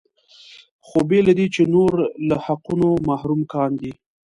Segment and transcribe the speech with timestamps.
[0.87, 1.91] خو بې له دې چې نور
[2.27, 3.91] له حقونو محروم کاندي.